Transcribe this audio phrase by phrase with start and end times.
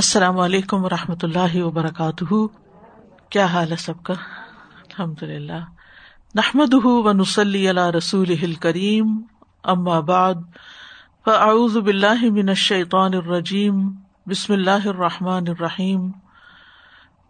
[0.00, 2.34] السلام علیکم و رحمۃ اللہ وبرکاتہ۔
[3.30, 5.64] کیا حال ہے سب کا؟ الحمد للہ
[6.34, 9.22] نحمد و نسلی اللہ رسول کریم
[9.64, 10.34] ام آباد
[11.24, 13.90] فاعوذ باللہ من الشیطان الرجیم۔
[14.26, 16.10] بسم اللہ الرحمٰن الرحیم۔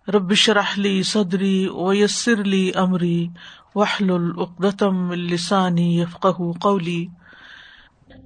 [0.08, 3.28] ربش رحلی صدری ویسر علی عمری
[3.74, 6.26] وحل العقدم السانی یفق
[6.60, 7.06] قولی۔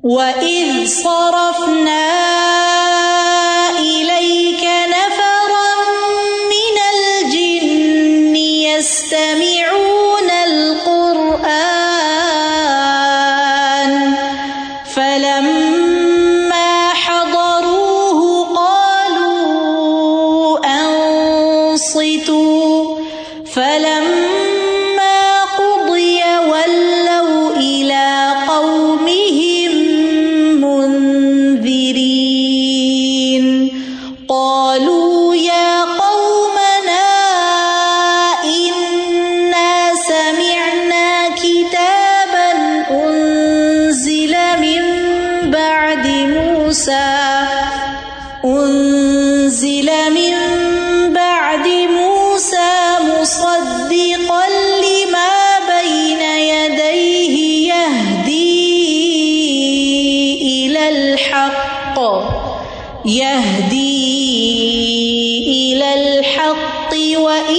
[0.04, 2.06] وَإِذْ صَرَفْنَا
[3.80, 4.64] إِلَيْكَ
[4.96, 5.70] نَفَرًا
[6.52, 11.52] مِنَ الْجِنِّ يَسْتَمِعُونَ الْقُرْآنَ
[14.94, 18.20] فَلَمَّا حَضَرُوهُ
[18.56, 19.56] قَالُوا
[21.64, 22.44] أَنصِتُوا
[23.54, 24.13] فَلَمَّا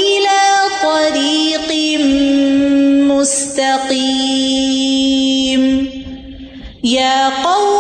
[0.05, 0.41] إلى
[0.83, 1.69] طريق
[3.09, 4.35] مستقيم.
[6.83, 7.74] يا قوم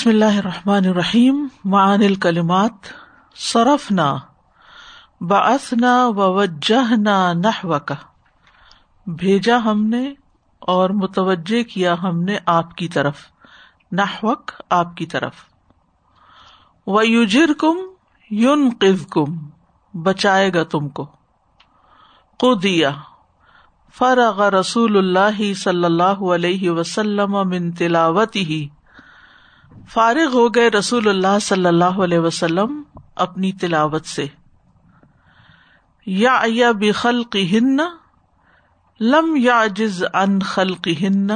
[0.00, 2.72] بسم اللہ الرحمٰن الرحیم معان الکلمات،
[3.36, 4.16] صرفنا،
[5.20, 7.92] بعثنا ووجہنا نحوک
[9.06, 10.14] بھیجا ہم نے
[10.58, 13.18] اور متوجہ کیا ہم نے آپ کی طرف،
[13.92, 15.34] نحوک آپ کی طرف۔
[16.86, 17.76] ویجرکم
[18.30, 19.48] ینقذکم،
[20.02, 21.06] بچائے گا تم کو۔
[22.36, 22.90] قدیا
[23.98, 28.79] فرغ رسول اللہ صلی اللہ علیہ وسلم من تلاوتہ
[29.88, 32.82] فارغ ہو گئے رسول اللہ صلی اللہ علیہ وسلم
[33.16, 34.26] اپنی تلاوت سے۔
[36.06, 36.42] یا
[36.72, 37.76] بخلق ہن
[39.00, 41.30] لم یا جز ان خلق ہن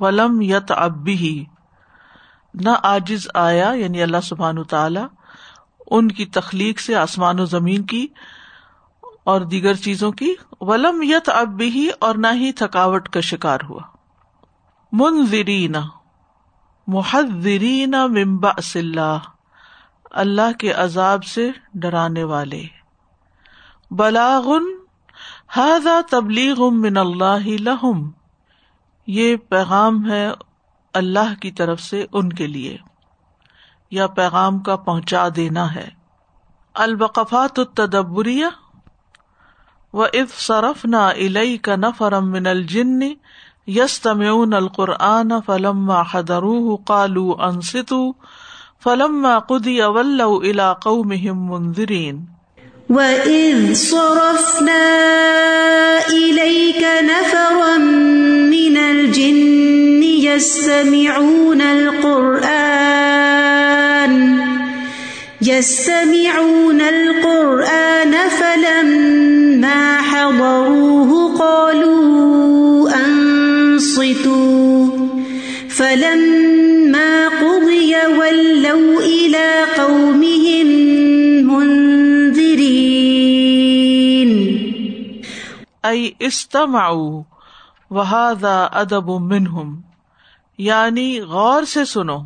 [0.00, 1.44] ولم یت ابی
[2.54, 5.00] نہ آجز آیا یعنی اللہ سبحان تعالی،
[5.90, 8.06] ان کی تخلیق سے، آسمان و زمین کی
[9.24, 13.82] اور دیگر چیزوں کی۔ ولم یت اب بھی اور نہ ہی تھکاوٹ کا شکار ہوا۔
[14.92, 15.76] منظرین
[16.92, 19.18] محدرین ممبا اللہ
[20.10, 22.62] اللہ کے عذاب سے ڈرانے والے۔
[23.90, 24.64] بلاغن
[25.56, 28.10] ہاضا تبلیغ من اللہ لہم،
[29.06, 30.28] یہ پیغام ہے
[30.94, 32.76] اللہ کی طرف سے ان کے لیے،
[33.90, 35.88] یا پیغام کا پہنچا دینا ہے۔
[36.74, 38.46] البقفات التدبریہ
[39.94, 43.00] و اف صرف نہ علئی کا نفرم من الجن
[43.66, 48.12] یس تمعون القرآن فلم حدرو قالو انستو
[48.84, 52.18] فلم قدی اول الا قومهم منذرین۔
[52.90, 54.84] وَإِذْ صَرَفْنَا
[56.08, 57.76] إِلَيْكَ نَفَرًا
[58.50, 62.82] مِنَ الْجِنِّ يَسْتَمِعُونَ الْقُرْآنَ
[65.42, 68.91] يَسْتَمِعُونَ الْقُرْآنَ فَلَمَّا
[75.92, 80.66] فَلَمَّا قُضِيَ وَلَّوْا إِلَىٰ قَوْمِهِم
[81.52, 82.72] مُنذِرِينَ.
[85.82, 87.22] ای استمعوا،
[87.90, 89.80] وهذا ادب منہم
[90.58, 92.18] یعنی غور سے سنو،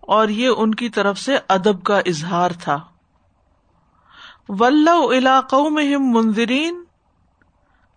[0.00, 2.78] اور یہ ان کی طرف سے ادب کا اظہار تھا.
[4.48, 6.84] ولو الا قومہم منذرین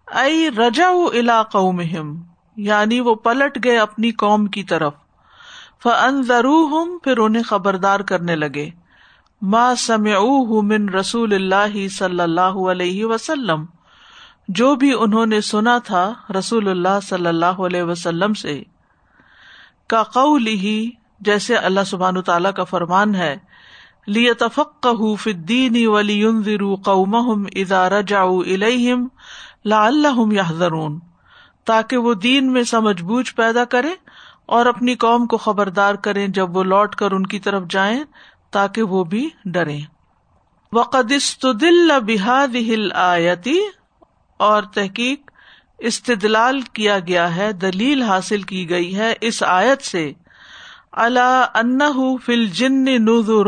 [0.07, 2.28] ای رجعوا الا قومہم
[2.59, 4.93] یعنی وہ پلٹ گئے اپنی قوم کی طرف۔
[5.83, 8.69] فانذروہم پھر انہیں خبردار کرنے لگے۔
[9.41, 13.65] ما سمعوہ من رسول اللہ صلی اللہ علیہ وسلم۔
[14.47, 18.63] جو بھی انہوں نے سنا تھا رسول اللہ صلی اللہ علیہ وسلم سے۔
[19.87, 20.89] کا قول ہی
[21.19, 23.37] جیسے اللہ سبحان تعالیٰ کا فرمان ہے۔
[24.07, 24.87] لی تفق
[25.19, 29.07] فدین ولی قوم ادا رجا الہم
[29.65, 30.99] لا اللہ یحذرون
[31.69, 33.93] تاکہ وہ دین میں سمجھ بوجھ پیدا کرے
[34.45, 38.03] اور اپنی قوم کو خبردار کریں جب وہ لوٹ کر ان کی طرف جائیں
[38.51, 39.79] تاکہ وہ بھی ڈرے
[40.73, 43.59] وقدل بحاد ہل آیتی
[44.37, 45.31] اور تحقیق
[45.79, 50.13] استدلال کیا گیا ہے، دلیل حاصل کی گئی ہے اس آیت سے۔
[50.91, 51.79] اللہ ان
[52.25, 53.47] فل جن نظر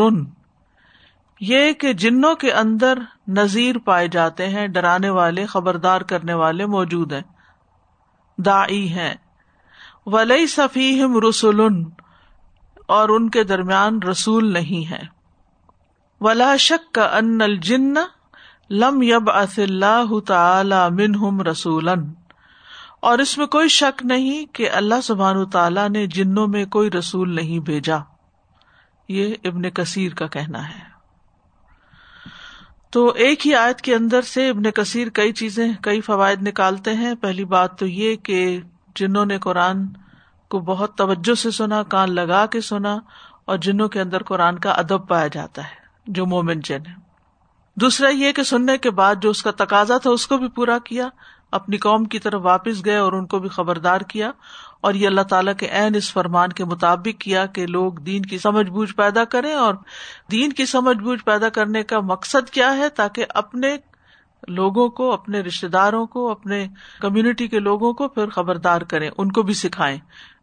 [1.40, 7.14] یہ کہ جنوں کے اندر نذیر پائے جاتے ہیں، ڈرانے والے، خبردار کرنے والے موجود
[7.14, 7.41] ہیں۔
[8.46, 9.14] دائی ہیں۔
[10.06, 11.84] ولی صفیم رسول
[12.88, 15.02] اور ان کے درمیان رسول نہیں ہے۔
[16.22, 17.94] ولا شک کا ان الجن
[18.70, 21.90] لم یب اص اللہ تعالی منہم رسول
[23.00, 27.36] اور اس میں کوئی شک نہیں کہ اللہ سبحان تعالیٰ نے جنوں میں کوئی رسول
[27.36, 27.98] نہیں بھیجا۔
[29.10, 30.91] یہ ابن کثیر کا کہنا ہے۔
[32.92, 37.16] تو ایک ہی آیت کے اندر سے ابن کثیر کئی چیزیں، کئی فوائد نکالتے ہیں۔
[37.16, 38.60] پہلی بات تو یہ کہ
[38.96, 39.86] جنہوں نے قرآن
[40.50, 42.98] کو بہت توجہ سے سنا، کان لگا کے سنا،
[43.46, 45.76] اور جنوں کے اندر قرآن کا ادب پایا جاتا ہے،
[46.08, 46.94] جو مومن جن ہے
[47.76, 50.78] دوسرا یہ کہ سننے کے بعد جو اس کا تقاضا تھا، اس کو بھی پورا
[50.78, 51.08] کیا،
[51.52, 54.32] اپنی قوم کی طرف واپس گئے اور ان کو بھی خبردار کیا۔
[54.82, 58.38] اور یہ اللہ تعالیٰ کے عین اس فرمان کے مطابق کیا کہ لوگ دین کی
[58.38, 59.74] سمجھ بوجھ پیدا کریں اور
[60.32, 63.76] دین کی سمجھ بوجھ پیدا کرنے کا مقصد کیا ہے تاکہ اپنے
[64.48, 66.68] لوگوں کو، اپنے رشتے داروں کو، اپنے
[67.00, 69.98] کمیونٹی کے لوگوں کو پھر خبردار کریں، ان کو بھی سکھائیں،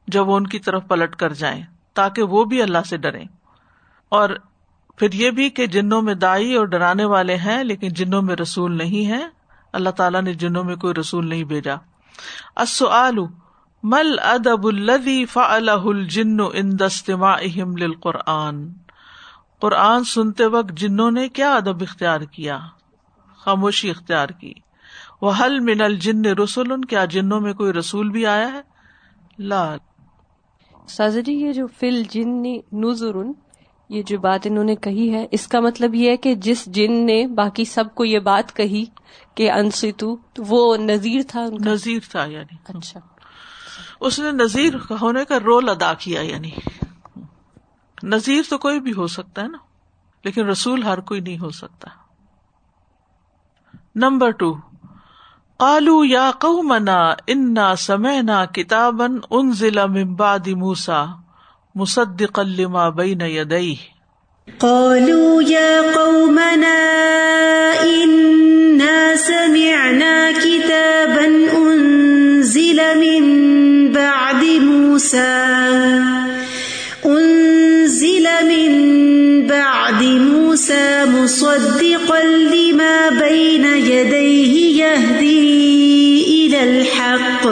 [0.06, 1.62] جب وہ ان کی طرف پلٹ کر جائیں،
[1.94, 3.22] تاکہ وہ بھی اللہ سے ڈرے
[4.12, 4.30] اور
[4.96, 8.78] پھر یہ بھی کہ جنوں میں دائی اور ڈرانے والے ہیں، لیکن جنوں میں رسول
[8.78, 9.22] نہیں ہے
[9.72, 11.74] اللہ تعالیٰ نے جنوں میں کوئی رسول نہیں بھیجا۔
[12.56, 13.18] السؤال
[13.82, 18.68] مل ادب الدی فعل الجن ان دستما اہم قرآن
[19.58, 22.58] قرآن سنتے وقت جنوں نے کیا ادب اختیار کیا؟
[23.36, 24.52] خاموشی اختیار کی۔
[25.22, 28.60] وہ حل من الجن رسول کیا جنوں میں کوئی رسول بھی آیا ہے؟
[29.38, 29.78] لال
[30.88, 32.42] سازا جی یہ جو فل جن
[32.72, 33.16] نظر
[33.88, 37.06] یہ جو بات انہوں نے کہی ہے اس کا مطلب یہ ہے کہ جس جن
[37.06, 38.84] نے باقی سب کو یہ بات کہی
[39.34, 43.00] کہ انستو وہ نذیر تھا نذیر تھا یعنی۔ اچھا۔
[44.00, 46.50] اس نے نذیر ہونے کا رول ادا کیا یعنی
[48.02, 49.58] نذیر تو کوئی بھی ہو سکتا ہے نا،
[50.24, 51.88] لیکن رسول ہر کوئی نہیں ہو سکتا۔
[53.94, 54.54] نمبر ٹو
[55.60, 61.04] کالو یا کہ منا انا سمعنا کتابن ان ضلع ممباد موسا
[61.74, 63.74] مصدق لما بین یدئی
[64.58, 66.76] قالوا يا قومنا
[67.82, 70.67] إنا سمعنا كتابا
[74.98, 75.30] موسى
[77.06, 78.72] أنزل من
[79.46, 87.46] بعد موسى مصدقا لما بين يديه يهدي إلى الحق.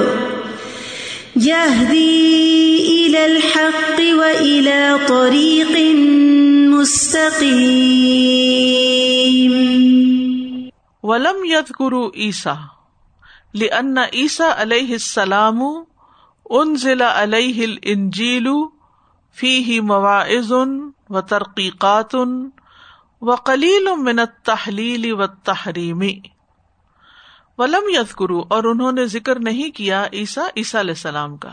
[1.37, 5.75] يهدي إلى الحق وإلى طريق
[6.75, 7.46] مستقيم.
[11.02, 12.56] ولم يذكروا عيسى،
[13.54, 15.87] لأن عيسى عليه السلام
[16.50, 18.46] انزل علیہ الانجیل
[19.37, 20.52] فیہ مواعظ
[21.10, 22.14] و ترقیقات
[23.22, 26.02] و قلیل من التحلیل والتحریم
[27.58, 31.52] ولم یذکروا، اور انہوں نے ذکر نہیں کیا عیسیٰ عیسیٰ علیہ السلام کا۔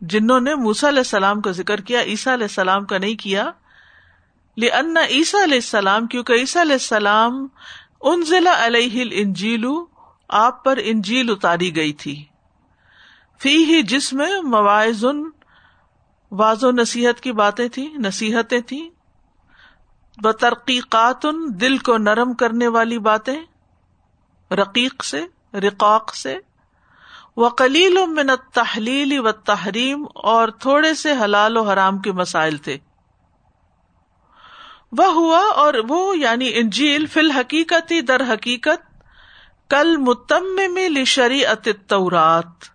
[0.00, 3.50] جنہوں نے موسا علیہ السلام کا ذکر کیا، عیسیٰ علیہ السلام کا نہیں کیا۔
[4.56, 7.46] لأن عیسیٰ علیہ السلام، کیونکہ عیسیٰ علیہ السلام
[8.02, 9.64] انزل علیہ الانجیل،
[10.28, 12.24] آپ پر انجیل اتاری گئی تھی۔
[13.40, 15.04] فی ہی جس میں مواعظ
[16.30, 18.90] واض و نصیحت کی باتیں تھی نصیحتیں تھیں
[20.22, 21.26] بترقیقات
[21.60, 23.40] دل کو نرم کرنے والی باتیں،
[24.50, 26.38] رقیق سے، رقاق سے
[27.36, 32.78] وہ کلیل من تحلیل و تحریم اور تھوڑے سے حلال و حرام کے مسائل تھے۔
[34.98, 39.02] وہ ہوا اور وہ یعنی انجیل فی الحقیقت در حقیقت
[39.70, 42.73] کل متم میں شری اتورات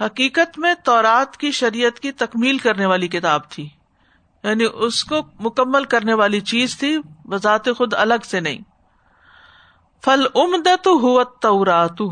[0.00, 3.68] حقیقت میں تورات کی شریعت کی تکمیل کرنے والی کتاب تھی۔
[4.44, 6.98] یعنی اس کو مکمل کرنے والی چیز تھی،
[7.28, 8.58] بذات خود الگ سے نہیں۔
[10.04, 12.02] فل عمدہ تو تورات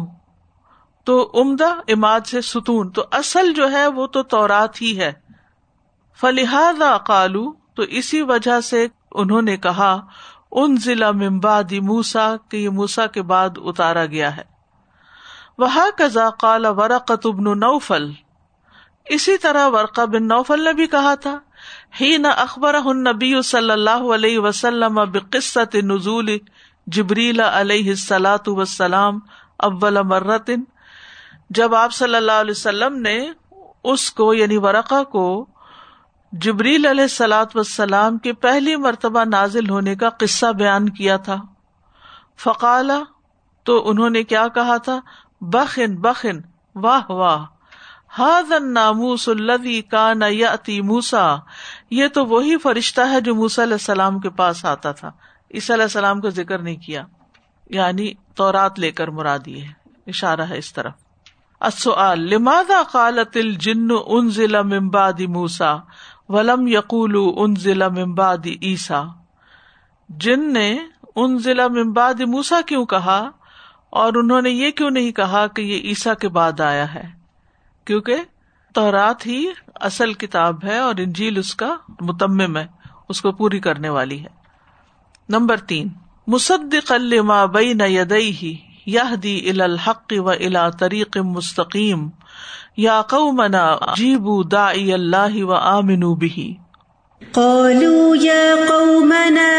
[1.04, 5.12] تو عمدہ اماد سے ستون۔ تو اصل جو ہے وہ تو تورات ہی ہے۔
[6.20, 10.00] فلحاد قالو، تو اسی وجہ سے انہوں نے کہا
[10.52, 14.51] ان ضلع ممبادی موسا کہ یہ موسا کے بعد اتارا گیا ہے۔
[15.62, 18.10] وہ کزا کال ورقت ابن نوفل.
[19.06, 21.38] اسی طرح ورقا بن نوفل نے بھی کہا تھا
[22.00, 26.36] ہی نہ اخبر نبی صلی اللہ علیہ وسلم بقصت نزول
[26.86, 29.18] جبریل علیہ السلاۃ وسلام
[29.58, 30.62] اول مرتن
[31.50, 33.16] جب آپ صلی اللہ علیہ وسلم نے
[33.84, 35.46] اس کو یعنی ورقا کو
[36.32, 41.36] جبریل علیہ السلاۃ وسلام کے پہلی مرتبہ نازل ہونے کا قصہ بیان کیا تھا،
[42.38, 42.98] فقالا،
[43.66, 44.98] تو انہوں نے کیا کہا تھا؟
[45.42, 46.40] بخن بخن،
[46.74, 47.44] واہ واہ۔
[48.18, 51.36] ہاد ناموس الدی کا نتی موسا
[51.90, 55.08] یہ تو وہی فرشتہ ہے جو موسا علیہ السلام کے پاس آتا تھا۔
[55.54, 57.04] عیسی علیہ السلام کا ذکر نہیں کیا۔
[57.70, 59.68] یعنی تورات لے کر مرادی ہے۔
[60.06, 60.92] اشارہ ہے اس طرف۔
[61.60, 65.76] السؤال، لماذا قالت الجن انزل من بعد موسا
[66.28, 69.02] ولم یقول انزل من بعد عیسا
[70.08, 70.78] جن نے
[71.16, 73.30] انزل من بعد موسا کیوں کہا؟
[73.92, 77.02] اور انہوں نے یہ کیوں نہیں کہا کہ یہ عیسا کے بعد آیا ہے؟
[77.84, 78.16] کیونکہ
[78.74, 82.66] تورات ہی اصل کتاب ہے اور انجیل اس کا متمم ہے،
[83.08, 84.28] اس کو پوری کرنے والی ہے۔
[85.28, 85.88] نمبر تین
[86.26, 88.56] مصدق لما بین یدئی
[88.86, 92.08] یہدی الی الحق و الی طریق مستقیم،
[92.76, 96.52] یا قومنا جیبوا داعی اللہ و آمنوا به
[97.32, 99.50] قالوا يا قومنا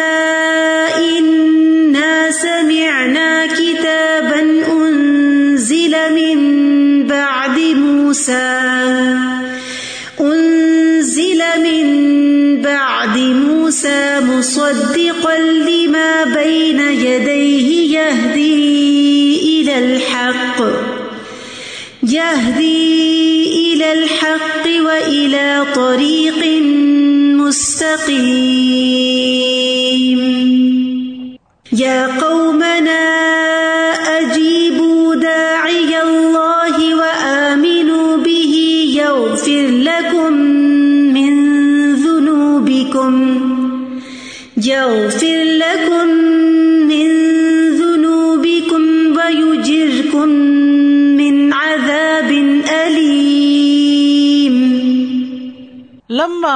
[0.98, 3.83] إنا سمعنا كتابا
[8.14, 8.62] موسى
[10.22, 11.88] أنزل من
[12.62, 20.62] بعد موسى مصدقا لما بين يديه يهدي إلى الحق،
[22.04, 26.42] يهدي إلى الحق وإلى طريق
[27.42, 28.34] مستقيم.
[31.74, 32.83] يا قومنا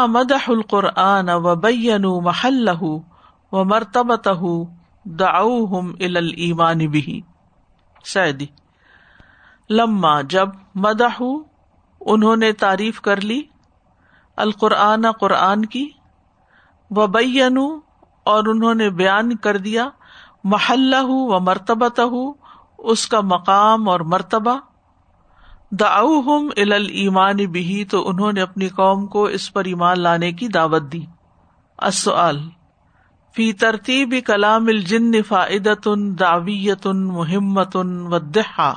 [0.08, 2.82] مدح القرآن و بینوا محلہ
[3.52, 4.40] و مرتبتہ
[5.06, 7.18] دعوہم الی الایمان به
[8.06, 8.46] سعدی
[9.70, 11.22] لما جب مدح
[12.02, 13.42] انہوں نے تعریف کر لی
[14.38, 15.90] القرآن قرآن کی
[16.92, 17.80] و بینوا
[18.24, 19.90] اور انہوں نے بیان کر دیا
[20.44, 22.02] محلہ و مرتبتہ
[22.78, 24.58] اس کا مقام اور مرتبہ۔
[25.72, 30.48] دعوہم الی الایمان به تو انہوں نے اپنی قوم کو اس پر ایمان لانے کی
[30.48, 31.06] دعوت دی۔
[31.78, 32.50] السؤال،
[33.36, 38.74] فی ترتیب کلام الجن فائدۃ دعویت مہمت ودحا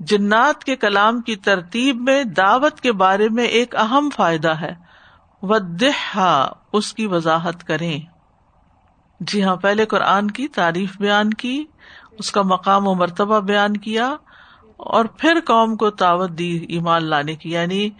[0.00, 4.74] جنات کے کلام کی ترتیب میں دعوت کے بارے میں ایک اہم فائدہ ہے۔
[5.42, 8.00] ودحا اس کی وضاحت کریں۔
[9.20, 11.64] جی ہاں پہلے قرآن کی تعریف بیان کی،
[12.18, 14.16] اس کا مقام و مرتبہ بیان کیا۔
[14.80, 17.90] اور پھر قوم کو دعوت دی ایمان لانے کی یعنی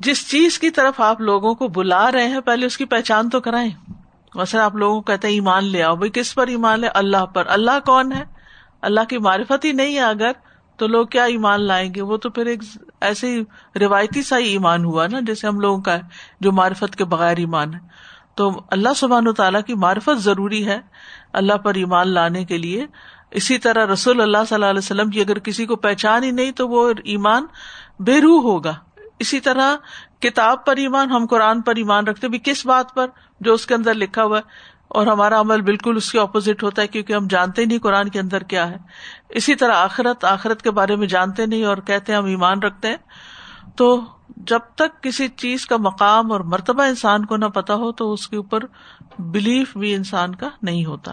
[0.00, 3.40] جس چیز کی طرف آپ لوگوں کو بلا رہے ہیں، پہلے اس کی پہچان تو
[3.40, 3.70] کرائیں۔
[4.34, 7.26] ویسے آپ لوگوں کو کہتے ہیں، ایمان لے آؤ۔ بھائی کس پر ایمان لے؟ اللہ
[7.26, 8.24] پر۔ اللہ کون ہے؟
[8.82, 10.30] اللہ کی معرفت ہی نہیں ہے اگر
[10.76, 12.60] تو لوگ کیا ایمان لائیں گے؟ وہ تو پھر ایک
[13.00, 13.42] ایسے ہی
[13.78, 16.00] روایتی سا ہی ایمان ہوا نا، جیسے ہم لوگوں کا ہے
[16.40, 17.80] جو معرفت کے بغیر ایمان ہے۔
[18.34, 20.80] تو اللہ سبحان و تعالیٰ کی معرفت ضروری ہے
[21.32, 22.86] اللہ پر ایمان لانے کے لیے۔
[23.32, 26.50] اسی طرح رسول اللہ صلی اللہ علیہ وسلم کی اگر کسی کو پہچان ہی نہیں
[26.50, 27.46] تو وہ ایمان
[27.98, 28.74] بے روح ہوگا۔
[29.18, 29.76] اسی طرح
[30.20, 33.06] کتاب پر ایمان، ہم قرآن پر ایمان رکھتے بھی کس بات پر
[33.40, 34.42] جو اس کے اندر لکھا ہوا ہے۔
[34.88, 38.20] اور ہمارا عمل بالکل اس کے اپوزٹ ہوتا ہے کیونکہ ہم جانتے نہیں قرآن کے
[38.20, 38.76] اندر کیا ہے۔
[39.28, 42.88] اسی طرح آخرت آخرت کے بارے میں جانتے نہیں اور کہتے ہیں ہم ایمان رکھتے
[42.88, 42.96] ہیں۔
[43.76, 44.00] تو
[44.36, 48.28] جب تک کسی چیز کا مقام اور مرتبہ انسان کو نہ پتا ہو تو اس
[48.28, 48.60] کے اوپر
[49.18, 51.12] بلیف بھی انسان کا نہیں ہوتا۔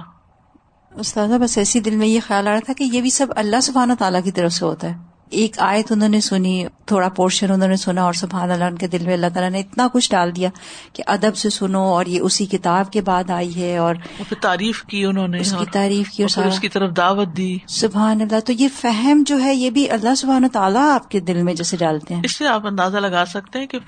[1.00, 3.60] استاذہ بس ایسی دل میں یہ خیال آ رہا تھا کہ یہ بھی سب اللہ
[3.60, 4.94] سبحانہ تعالیٰ کی طرف سے ہوتا ہے۔
[5.30, 8.88] ایک آیت انہوں نے سنی تھوڑا پورشن انہوں نے سنا اور سبحان اللہ ان کے
[8.88, 10.50] دل میں اللہ تعالیٰ نے اتنا کچھ ڈال دیا
[10.94, 13.96] کہ ادب سے سنو اور یہ اسی کتاب کے بعد آئی ہے اور
[14.42, 18.22] تعریف کی انہوں نے اس کی تعریف کی اور اس کی طرف دعوت دی۔ سبحان
[18.22, 21.54] اللہ تو یہ فہم جو ہے یہ بھی اللہ سبحانہ تعالیٰ آپ کے دل میں
[21.54, 23.80] جیسے ڈالتے ہیں۔ اس سے آپ اندازہ لگا سکتے ہیں کہ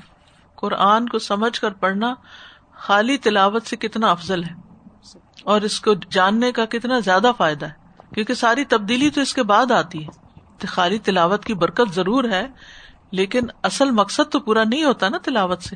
[0.56, 2.14] قرآن کو سمجھ کر پڑھنا
[2.76, 4.71] خالی تلاوت سے کتنا افضل ہے۔
[5.44, 7.72] اور اس کو جاننے کا کتنا زیادہ فائدہ ہے
[8.14, 10.22] کیونکہ ساری تبدیلی تو اس کے بعد آتی ہے۔
[10.68, 12.48] خالی تلاوت کی برکت ضرور ہے
[13.12, 15.76] لیکن اصل مقصد تو پورا نہیں ہوتا نا تلاوت سے۔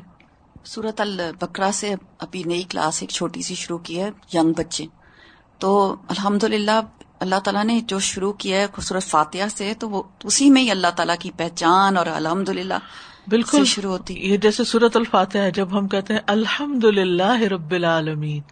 [0.64, 4.86] سورت البکرا سے ابھی نئی کلاس ایک چھوٹی سی شروع کی ہے ینگ بچے۔
[5.58, 6.80] تو الحمد للہ
[7.20, 10.70] اللہ تعالیٰ نے جو شروع کیا ہے سورت فاتحہ سے تو وہ اسی میں ہی
[10.70, 12.74] اللہ تعالیٰ کی پہچان اور الحمد للہ
[13.28, 17.70] بالکل۔ شروع ہوتی۔ یہ جیسے سورت الفاتحہ ہے جب ہم کہتے ہیں الحمد للہ رب
[17.70, 18.42] العالمین۔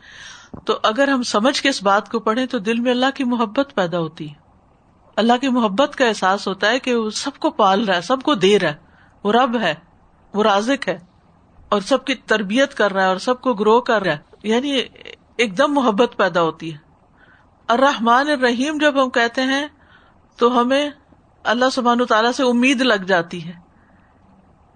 [0.66, 3.72] تو اگر ہم سمجھ کے اس بات کو پڑھیں تو دل میں اللہ کی محبت
[3.74, 4.34] پیدا ہوتی ہے۔
[5.16, 8.22] اللہ کی محبت کا احساس ہوتا ہے کہ وہ سب کو پال رہا ہے، سب
[8.22, 8.74] کو دے رہا ہے۔
[9.24, 9.74] وہ رب ہے،
[10.34, 10.98] وہ رازق ہے
[11.68, 14.82] اور سب کی تربیت کر رہا ہے اور سب کو گرو کر رہا ہے۔ یعنی
[15.36, 16.78] ایک دم محبت پیدا ہوتی ہے۔
[17.68, 19.66] الرحمن الرحیم جب ہم کہتے ہیں
[20.36, 20.90] تو ہمیں
[21.44, 23.52] اللہ سبحان تعالیٰ سے امید لگ جاتی ہے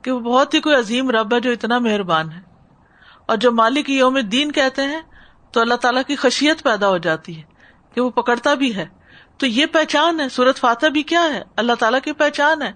[0.03, 2.41] کہ وہ بہت ہی کوئی عظیم رب ہے جو اتنا مہربان ہے۔
[3.27, 5.01] اور جب مالک یوم دین کہتے ہیں
[5.53, 7.43] تو اللہ تعالیٰ کی خشیت پیدا ہو جاتی ہے
[7.95, 8.87] کہ وہ پکڑتا بھی ہے۔
[9.39, 12.73] تو یہ پہچان ہے سورت فاتح بھی کیا ہے؟ اللہ تعالیٰ کی پہچان ہے۔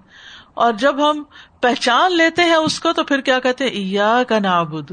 [0.54, 1.22] اور جب ہم
[1.60, 4.90] پہچان لیتے ہیں اس کو تو پھر کیا کہتے ایا کا نابود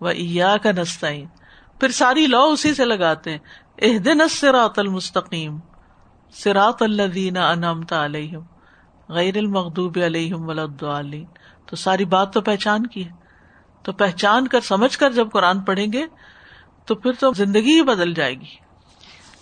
[0.00, 1.26] و ایا کا نسطین
[1.80, 3.38] پھر ساری لو اسی سے لگاتے ہیں۔
[3.78, 5.58] اح دن سراط المستقیم۔
[6.32, 8.40] سراط اللہ انعمت علیہم۔
[9.08, 11.24] غیر المغدوب علیہم ولادین
[11.66, 13.10] تو ساری بات تو پہچان کی ہے۔
[13.82, 16.06] تو پہچان کر، سمجھ کر جب قرآن پڑھیں گے
[16.84, 18.56] تو پھر تو زندگی ہی بدل جائے گی۔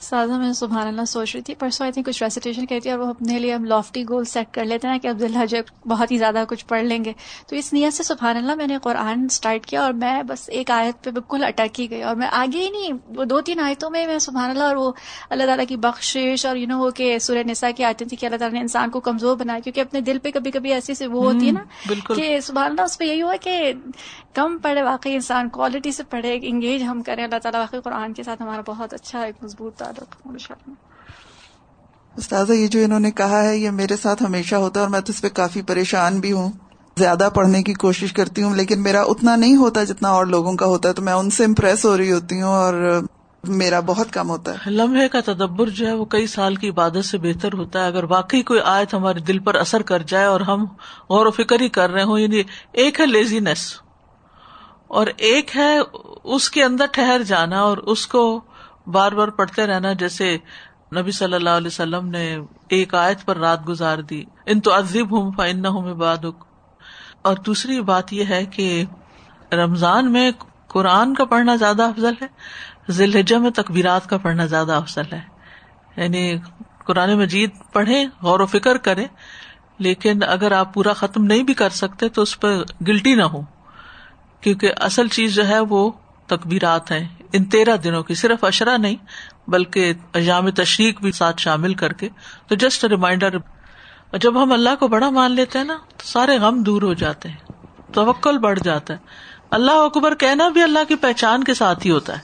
[0.00, 3.02] سادہ میں سبحان اللہ سوچ رہی تھی پرسوں آئی تھنک کچھ ریسیٹیشن کہتی ہے اور
[3.02, 6.18] وہ اپنے لیے ہم لافٹی گول سیٹ کر لیتے ہیں کہ عبداللہ جب بہت ہی
[6.18, 7.12] زیادہ کچھ پڑھ لیں گے۔
[7.46, 10.70] تو اس نیت سے سبحان اللہ میں نے قرآن اسٹارٹ کیا اور میں بس ایک
[10.70, 13.90] آیت پہ بالکل اٹک ہی گئی اور میں آگے ہی نہیں وہ دو تین آیتوں
[13.90, 14.92] میں میں سبحان اللہ اور وہ
[15.30, 18.26] اللہ تعالیٰ کی بخشش اور یو نو وہ کہ سورہ نسا کی آتی تھی کہ
[18.26, 21.06] اللہ تعالیٰ نے انسان کو کمزور بنایا کیونکہ اپنے دل پہ کبھی کبھی ایسی سے
[21.06, 23.72] وہ ہوتی ہے نا کہ سبحان اللہ اس پہ یہی ہوا کہ
[24.34, 28.22] کم پڑھے واقعی انسان کوالٹی سے پڑھے انگیج ہم کریں۔ اللہ تعالیٰ واقعی قرآن کے
[28.22, 29.82] ساتھ ہمارا بہت اچھا ایک مضبوط
[32.16, 35.00] استاذہ یہ جو انہوں نے کہا ہے یہ میرے ساتھ ہمیشہ ہوتا ہے اور میں
[35.00, 36.52] تو اس پہ کافی پریشان بھی ہوں۔
[36.98, 40.66] زیادہ پڑھنے کی کوشش کرتی ہوں لیکن میرا اتنا نہیں ہوتا جتنا اور لوگوں کا
[40.66, 43.00] ہوتا ہے تو میں ان سے امپریس ہو رہی ہوتی ہوں اور
[43.48, 47.04] میرا بہت کم ہوتا ہے۔ لمحے کا تدبر جو ہے وہ کئی سال کی عبادت
[47.04, 50.40] سے بہتر ہوتا ہے۔ اگر واقعی کوئی آیت ہمارے دل پر اثر کر جائے اور
[50.40, 50.64] ہم
[51.10, 52.42] غور و فکر ہی کر رہے ہوں یعنی
[52.72, 53.74] ایک ہے لیزینس
[54.88, 55.78] اور ایک ہے
[56.24, 58.40] اس کے اندر ٹھہر جانا اور اس کو
[58.86, 60.36] بار بار پڑھتے رہنا، جیسے
[60.96, 65.12] نبی صلی اللہ علیہ وسلم نے ایک آیت پر رات گزار دی، ان تو عزیب
[65.12, 66.24] ہوں فن ہوں باد
[67.22, 68.84] اور دوسری بات یہ ہے کہ
[69.52, 70.30] رمضان میں
[70.66, 72.26] قرآن کا پڑھنا زیادہ افضل ہے
[72.90, 75.20] ذیل میں تقبیرات کا پڑھنا زیادہ افضل ہے۔
[75.96, 76.36] یعنی
[76.84, 79.06] قرآن مجید پڑھے غور و فکر کرے
[79.78, 82.46] لیکن اگر آپ پورا ختم نہیں بھی کر سکتے تو اس پہ
[82.86, 83.40] گلٹی نہ ہو
[84.40, 85.90] کیونکہ اصل چیز جو ہے وہ
[86.30, 88.96] تقبیرات ہیں۔ ان تیرہ دنوں کی صرف اشرا نہیں،
[89.48, 92.08] بلکہ ایام تشریق بھی ساتھ شامل کر کے۔
[92.48, 93.38] تو جسٹ ریمائنڈر
[94.20, 97.28] جب ہم اللہ کو بڑا مان لیتے ہیں نا، تو سارے غم دور ہو جاتے
[97.28, 97.52] ہیں،
[97.94, 98.98] توکل بڑھ جاتا ہے۔
[99.50, 102.22] اللہ اکبر کہنا بھی اللہ کی پہچان کے ساتھ ہی ہوتا ہے۔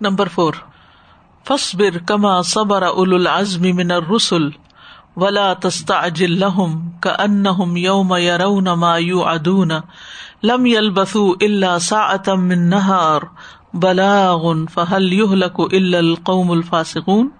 [0.00, 0.54] نمبر فور
[1.48, 4.48] فصبر کما صبر اول العزم من الرسل
[5.16, 9.72] ولا تستعجل لهم كأنهم يوم يرون ما يوعدون
[10.44, 13.28] لم يلبثوا الا ساعة من نهار
[13.74, 17.30] بلاغ فهل يهلك الا القوم الفاسقون؟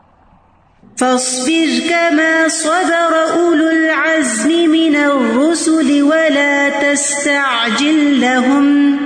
[0.96, 8.96] فاصبر كما صبر اولو العزم من الرسل ولا تستعجل لهم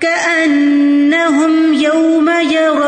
[0.00, 2.83] كأنهم يوم يرون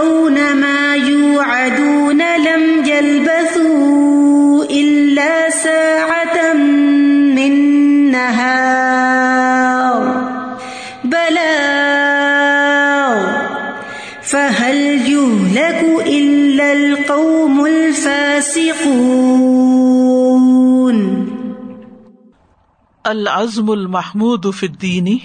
[23.08, 25.18] العزم المحمود فی الدین۔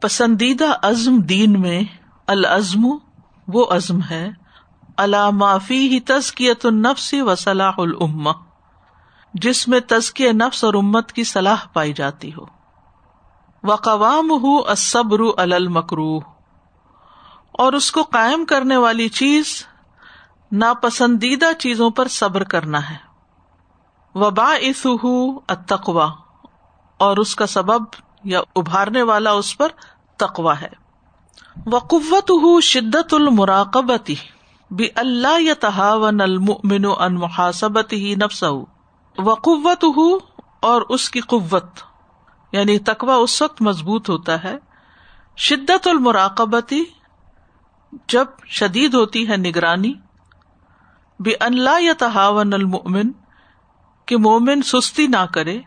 [0.00, 1.82] پسندیدہ عزم دین میں
[2.26, 2.86] العزم
[3.48, 4.30] وہ عزم ہے۔
[4.96, 8.30] علامافی ہی تزکیت النفس و صلاح العما
[9.34, 12.44] جس میں تزکی نفس اور امت کی صلاح پائی جاتی ہو۔
[13.64, 16.18] وقوام ہو الصبر المکرو
[17.52, 19.66] اور اس کو قائم کرنے والی چیز
[20.52, 22.96] ناپسندیدہ چیزوں پر صبر کرنا ہے۔
[24.14, 25.06] وبا اسہ
[25.48, 26.10] اتقوا
[26.98, 27.84] اور اس کا سبب
[28.24, 29.68] یا ابھارنے والا اس پر
[30.16, 30.68] تقوا ہے۔
[31.66, 34.14] وقوت ہُ شدت المراقبتی
[34.70, 38.44] بھی اللہ یا تحاون المن ان محاسبت ہی نفس
[39.18, 40.18] وقوت ہُ
[40.60, 41.66] اور اس کی قوت
[42.52, 44.56] یعنی تقوا اس وقت مضبوط ہوتا ہے۔
[45.36, 46.84] شدت المراقبتی
[48.08, 49.92] جب شدید ہوتی ہے نگرانی۔
[51.20, 53.12] بے اللہ یا تحاون المن
[54.06, 55.60] کہ مومن سستی نہ کرے۔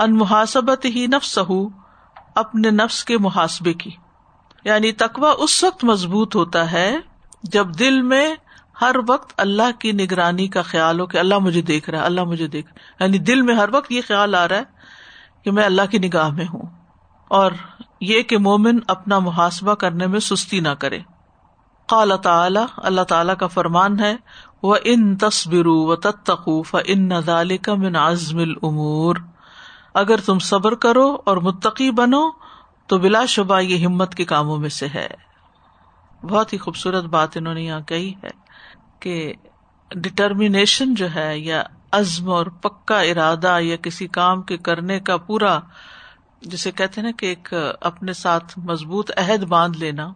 [0.00, 1.38] ان محاسبت ہی نفس
[2.34, 3.90] اپنے نفس کے محاسبے کی۔
[4.64, 6.96] یعنی تقوا اس وقت مضبوط ہوتا ہے
[7.42, 8.34] جب دل میں
[8.80, 12.24] ہر وقت اللہ کی نگرانی کا خیال ہو کہ اللہ مجھے دیکھ رہا ہے، اللہ
[12.24, 14.62] مجھے دیکھ رہا یعنی دل میں ہر وقت یہ خیال آ رہا ہے
[15.44, 16.62] کہ میں اللہ کی نگاہ میں ہوں۔
[17.28, 17.52] اور
[18.00, 20.98] یہ کہ مومن اپنا محاسبہ کرنے میں سستی نہ کرے۔
[21.86, 24.16] قال تعالی، اللہ تعالی کا فرمان ہے
[24.62, 29.16] و ان تصبرو و تتقوف ان نظال کا من عزم العمور
[29.94, 32.30] اگر تم صبر کرو اور متقی بنو
[32.86, 35.08] تو بلا شبہ یہ ہمت کے کاموں میں سے ہے۔
[36.22, 38.30] بہت ہی خوبصورت بات انہوں نے یہاں کہی ہے
[39.00, 39.34] کہ
[39.90, 45.60] ڈٹرمینیشن جو ہے یا عزم اور پکا ارادہ یا کسی کام کے کرنے کا پورا
[46.40, 50.12] جسے کہتے نا کہ ایک اپنے ساتھ مضبوط عہد باندھ لینا،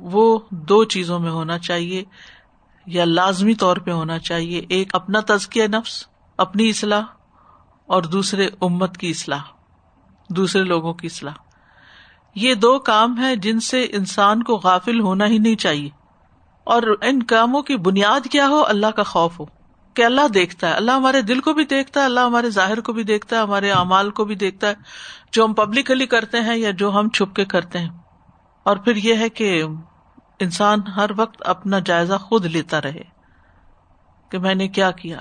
[0.00, 2.04] وہ دو چیزوں میں ہونا چاہیے۔
[2.86, 6.06] یا لازمی طور پہ ہونا چاہیے۔ ایک اپنا تزکیہ نفس،
[6.38, 7.02] اپنی اصلاح
[7.86, 9.42] اور دوسرے امت کی اصلاح،
[10.30, 11.34] دوسرے لوگوں کی اصلاح۔
[12.34, 15.90] یہ دو کام ہے جن سے انسان کو غافل ہونا ہی نہیں چاہیے۔
[16.64, 19.44] اور ان کاموں کی بنیاد کیا ہو؟ اللہ کا خوف ہو۔
[19.94, 22.92] کہ اللہ دیکھتا ہے۔ اللہ ہمارے دل کو بھی دیکھتا ہے، اللہ ہمارے ظاہر کو
[22.92, 24.74] بھی دیکھتا ہے، ہمارے اعمال کو بھی دیکھتا ہے۔
[25.32, 27.90] جو ہم پبلکلی کرتے ہیں یا جو ہم چھپ کے کرتے ہیں۔
[28.62, 29.64] اور پھر یہ ہے کہ
[30.40, 33.02] انسان ہر وقت اپنا جائزہ خود لیتا رہے۔
[34.28, 35.20] کہ میں نے کیا کیا؟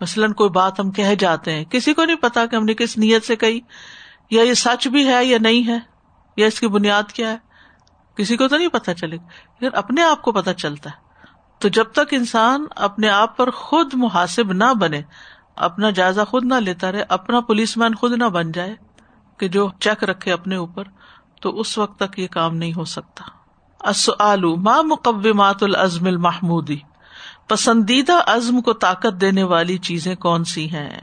[0.00, 2.98] مثلاً کوئی بات ہم کہہ جاتے ہیں، کسی کو نہیں پتا کہ ہم نے کس
[2.98, 3.60] نیت سے کہی،
[4.30, 5.78] یا یہ سچ بھی ہے یا نہیں ہے،
[6.36, 7.36] یا اس کی بنیاد کیا ہے،
[8.16, 11.06] کسی کو تو نہیں پتا چلے گا اپنے آپ کو پتا چلتا ہے۔
[11.58, 15.02] تو جب تک انسان اپنے آپ پر خود محاسب نہ بنے،
[15.56, 18.74] اپنا جائزہ خود نہ لیتا رہے، اپنا پولیس مین خود نہ بن جائے
[19.36, 20.84] کہ جو چیک رکھے اپنے اوپر،
[21.40, 23.24] تو اس وقت تک یہ کام نہیں ہو سکتا۔
[24.56, 26.78] ما مقبات العزم المحمودی؟
[27.48, 31.00] پسندیدہ عزم کو طاقت دینے والی چیزیں کون سی ہیں؟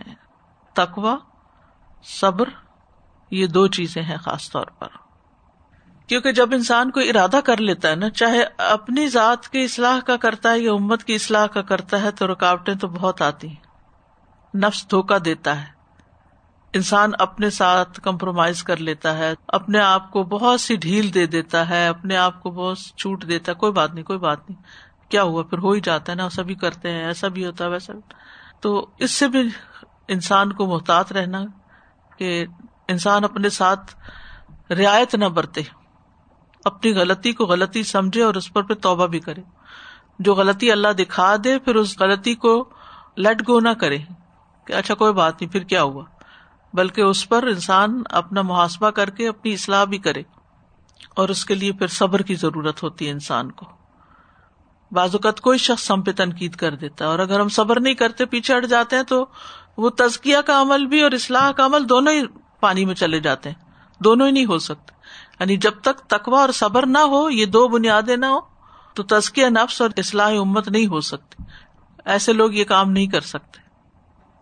[0.73, 1.17] تقوا
[2.03, 2.49] صبر،
[3.31, 4.87] یہ دو چیزیں ہیں خاص طور پر۔
[6.07, 10.17] کیونکہ جب انسان کو ارادہ کر لیتا ہے نا، چاہے اپنی ذات کی اصلاح کا
[10.17, 13.63] کرتا ہے یا امت کی اصلاح کا کرتا ہے، تو رکاوٹیں تو بہت آتی ہیں۔
[14.57, 15.67] نفس دھوکا دیتا ہے۔
[16.73, 21.69] انسان اپنے ساتھ کمپرومائز کر لیتا ہے، اپنے آپ کو بہت سی ڈھیل دے دیتا
[21.69, 24.63] ہے، اپنے آپ کو بہت چھوٹ دیتا ہے۔ کوئی بات نہیں، کوئی بات نہیں۔
[25.09, 27.69] کیا ہوا؟ پھر ہو ہی جاتا ہے نا سبھی کرتے ہیں، ایسا بھی ہوتا ہے،
[27.69, 28.13] ویسا بھی۔
[28.61, 29.39] تو اس سے بھی
[30.07, 31.39] انسان کو محتاط رہنا
[32.17, 32.45] کہ
[32.87, 33.95] انسان اپنے ساتھ
[34.71, 35.61] رعایت نہ برتے۔
[36.65, 39.41] اپنی غلطی کو غلطی سمجھے اور اس پر پھر توبہ بھی کرے۔
[40.19, 42.69] جو غلطی اللہ دکھا دے، پھر اس غلطی کو
[43.17, 43.97] لٹ گو نہ کرے۔
[44.65, 46.05] کہ اچھا کوئی بات نہیں، پھر کیا ہوا؟
[46.73, 50.21] بلکہ اس پر انسان اپنا محاسبہ کر کے اپنی اصلاح بھی کرے۔
[51.15, 53.65] اور اس کے لیے پھر صبر کی ضرورت ہوتی ہے انسان کو۔
[54.99, 58.25] اوقات کوئی شخص ہم پہ تنقید کر دیتا ہے اور اگر ہم صبر نہیں کرتے،
[58.25, 59.25] پیچھے ہٹ جاتے ہیں تو
[59.77, 62.21] وہ تزکیہ کا عمل بھی اور اصلاح کا عمل دونوں ہی
[62.59, 63.65] پانی میں چلے جاتے ہیں۔
[64.03, 64.95] دونوں ہی نہیں ہو سکتے۔
[65.39, 68.39] یعنی جب تک تقوا اور صبر نہ ہو، یہ دو بنیادیں نہ ہو،
[68.93, 71.43] تو تزکیہ نفس اور اصلاح امت نہیں ہو سکتی
[72.05, 73.62] ایسے لوگ یہ کام نہیں کر سکتے۔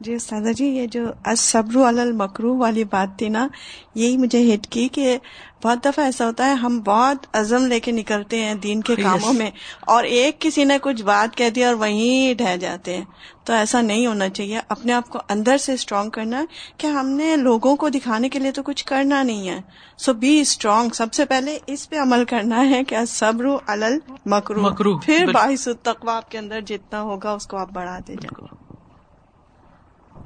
[0.02, 1.02] جی استاذہ جی یہ جو
[1.38, 3.48] صبر المکرو والی بات تھی نا
[3.96, 5.18] یہی مجھے ہٹ کی کہ
[5.64, 9.34] بہت دفعہ ایسا ہوتا ہے ہم بہت عزم لے کے نکلتے ہیں دین کے کاموں
[9.34, 13.06] میں اور ایک کسی نے کچھ بات کہہ دی اور وہیں ڈہ جاتے ہیں۔
[13.44, 16.46] تو ایسا نہیں ہونا چاہیے اپنے آپ کو اندر سے اسٹرانگ کرنا
[16.78, 19.62] کہ ہم نے لوگوں کو دکھانے کے لیے تو کچھ کرنا نہیں ہے۔
[19.98, 24.98] سو بی اسٹرانگ سب سے پہلے اس پہ عمل کرنا ہے کہ صبر الل مکرو
[25.00, 28.16] پھر باعث تقوا آپ کے اندر جتنا ہوگا اس کو آپ بڑھا دے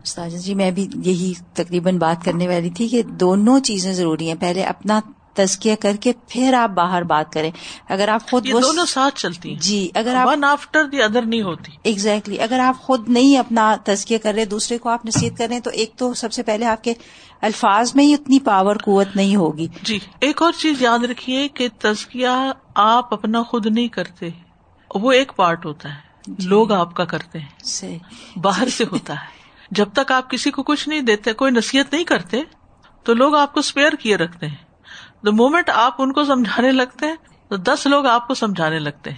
[0.06, 4.36] جائیں جی میں بھی یہی تقریباً بات کرنے والی تھی کہ دونوں چیزیں ضروری ہیں۔
[4.40, 5.00] پہلے اپنا
[5.34, 7.52] تزکیہ کر کے پھر آپ باہر بات کریں۔
[7.90, 11.72] اگر آپ خود دونوں ساتھ چلتی ہیں۔ جی اگر آپ آفٹر دی ادر نہیں ہوتی۔
[11.84, 15.60] ایگزیکٹلی اگر آپ خود نہیں اپنا تزکیہ کر رہے دوسرے کو آپ نصیحت کر رہے
[15.60, 16.94] تو ایک تو سب سے پہلے آپ کے
[17.42, 21.68] الفاظ میں ہی اتنی پاور قوت نہیں ہوگی۔ جی ایک اور چیز یاد رکھیے کہ
[21.80, 22.28] تزکیہ
[22.76, 24.30] آپ اپنا خود نہیں کرتے
[24.96, 27.98] وہ ایک پارٹ ہوتا ہے۔ جی۔ لوگ آپ کا کرتے ہیں۔
[28.36, 32.04] باہر سے ہوتا ہے۔ جب تک آپ کسی کو کچھ نہیں دیتے کوئی نصیحت نہیں
[32.04, 32.42] کرتے
[33.04, 34.56] تو لوگ آپ کو اسپیئر کیے رکھتے ہیں۔
[35.26, 37.16] دا مومنٹ آپ ان کو سمجھانے لگتے ہیں
[37.50, 39.18] تو دس لوگ آپ کو سمجھانے لگتے ہیں۔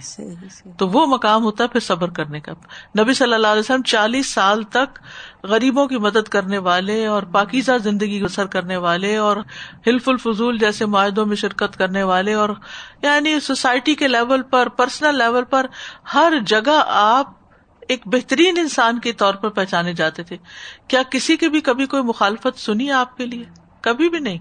[0.78, 2.52] تو وہ مقام ہوتا ہے پھر صبر کرنے کا۔
[2.98, 4.98] نبی صلی اللہ علیہ وسلم چالیس سال تک
[5.42, 9.36] غریبوں کی مدد کرنے والے اور پاکیزہ زندگی بسر کرنے والے اور
[9.86, 12.48] حلف الفضول جیسے معاہدوں میں شرکت کرنے والے اور
[13.02, 15.66] یعنی سوسائٹی کے لیول پر پرسنل لیول پر
[16.14, 17.37] ہر جگہ آپ
[17.88, 20.36] ایک بہترین انسان کے طور پر پہچانے جاتے تھے۔
[20.88, 23.44] کیا کسی کی بھی کبھی کوئی مخالفت سنی آپ کے لیے؟
[23.80, 24.38] کبھی بھی نہیں۔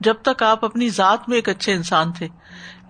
[0.00, 2.28] جب تک آپ اپنی ذات میں ایک اچھے انسان تھے۔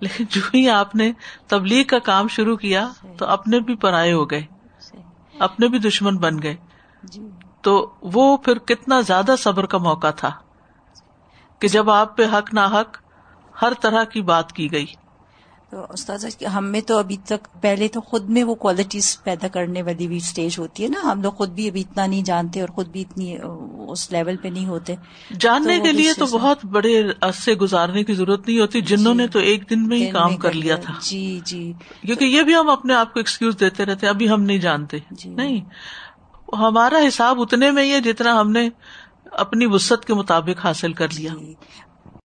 [0.01, 1.13] لیکن جو ہی آپ نے
[1.47, 4.43] تبلیغ کا کام شروع کیا، تو اپنے بھی پرائے ہو گئے۔
[5.39, 6.57] اپنے بھی دشمن بن گئے۔
[7.61, 10.31] تو وہ پھر کتنا زیادہ صبر کا موقع تھا
[11.59, 12.97] کہ جب آپ پہ حق نہ حق
[13.63, 14.87] ہر طرح کی بات کی گئی۔
[15.71, 19.83] تو استاذ ہم میں تو ابھی تک پہلے تو خود میں وہ کوالٹیز پیدا کرنے
[19.83, 22.69] والی بھی اسٹیج ہوتی ہے نا۔ ہم لوگ خود بھی ابھی اتنا نہیں جانتے اور
[22.69, 23.37] خود بھی اتنی
[23.89, 24.95] اس لیول پہ نہیں ہوتے۔
[25.41, 29.39] جاننے کے لیے تو بہت بڑے عرصے گزارنے کی ضرورت نہیں ہوتی۔ جنہوں نے تو
[29.39, 32.95] ایک دن میں ہی کام کر لیا تھا۔ جی جی۔ کیونکہ یہ بھی ہم اپنے
[32.95, 35.61] آپ کو ایکسکیوز دیتے رہتے ہیں۔ ابھی ہم نہیں جانتے۔ جی۔ نہیں۔
[36.57, 38.69] ہمارا حساب اتنے میں ہی ہے جتنا ہم نے
[39.33, 41.55] اپنی وسط کے مطابق حاصل کر لیا۔ جی۔